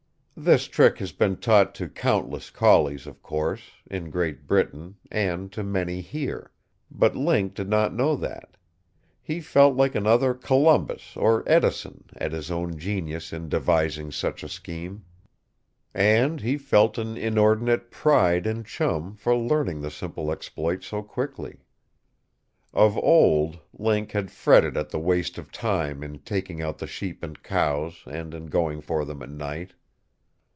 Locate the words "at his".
12.15-12.49